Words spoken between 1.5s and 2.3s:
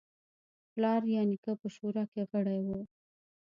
په شورا کې